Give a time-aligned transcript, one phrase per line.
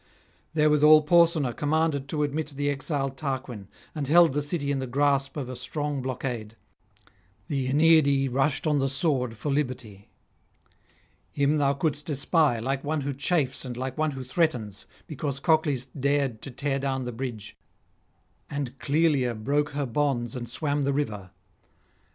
[0.55, 4.87] Therewithal Porsena commanded [647 681]to admit the exiled Tarquin, and held the city in the
[4.87, 6.55] grasp of a strong blockade;
[7.47, 10.09] the Aeneadae rushed on the sword for liberty.
[11.31, 15.85] Him thou couldst espy like one who chafes and like one who threatens, because Cocles
[15.85, 17.55] dared to tear down the bridge,
[18.49, 21.29] and Cloelia broke her bonds and swam the river.